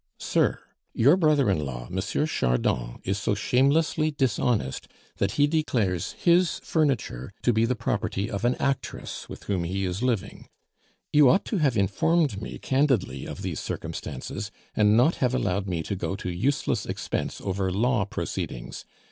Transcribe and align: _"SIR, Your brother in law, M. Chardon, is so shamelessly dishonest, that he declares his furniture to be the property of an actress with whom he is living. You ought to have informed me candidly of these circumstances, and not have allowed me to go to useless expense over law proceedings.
_"SIR, 0.23 0.57
Your 0.95 1.15
brother 1.15 1.47
in 1.51 1.63
law, 1.63 1.85
M. 1.91 1.97
Chardon, 2.25 2.97
is 3.03 3.19
so 3.19 3.35
shamelessly 3.35 4.09
dishonest, 4.09 4.87
that 5.17 5.33
he 5.33 5.45
declares 5.45 6.13
his 6.13 6.57
furniture 6.63 7.31
to 7.43 7.53
be 7.53 7.65
the 7.65 7.75
property 7.75 8.27
of 8.27 8.43
an 8.43 8.55
actress 8.55 9.29
with 9.29 9.43
whom 9.43 9.63
he 9.63 9.85
is 9.85 10.01
living. 10.01 10.47
You 11.13 11.29
ought 11.29 11.45
to 11.45 11.57
have 11.57 11.77
informed 11.77 12.41
me 12.41 12.57
candidly 12.57 13.27
of 13.27 13.43
these 13.43 13.59
circumstances, 13.59 14.49
and 14.75 14.97
not 14.97 15.17
have 15.17 15.35
allowed 15.35 15.67
me 15.67 15.83
to 15.83 15.95
go 15.95 16.15
to 16.15 16.31
useless 16.31 16.87
expense 16.87 17.39
over 17.39 17.71
law 17.71 18.03
proceedings. 18.03 18.85